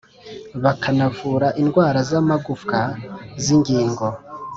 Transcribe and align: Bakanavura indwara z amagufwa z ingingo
Bakanavura 0.63 1.47
indwara 1.61 1.99
z 2.09 2.11
amagufwa 2.21 2.79
z 3.43 3.45
ingingo 3.55 4.05